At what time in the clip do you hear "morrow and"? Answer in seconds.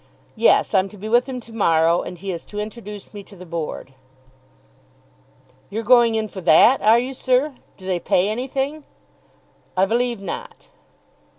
1.53-2.17